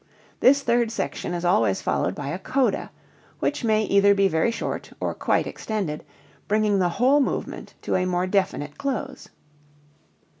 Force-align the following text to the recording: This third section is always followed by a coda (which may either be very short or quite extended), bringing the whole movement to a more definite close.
This 0.39 0.63
third 0.63 0.89
section 0.89 1.31
is 1.35 1.45
always 1.45 1.79
followed 1.83 2.15
by 2.15 2.29
a 2.29 2.39
coda 2.39 2.89
(which 3.37 3.63
may 3.63 3.83
either 3.83 4.15
be 4.15 4.27
very 4.27 4.49
short 4.49 4.91
or 4.99 5.13
quite 5.13 5.45
extended), 5.45 6.03
bringing 6.47 6.79
the 6.79 6.89
whole 6.97 7.21
movement 7.21 7.75
to 7.83 7.93
a 7.95 8.05
more 8.05 8.25
definite 8.25 8.79
close. 8.79 9.29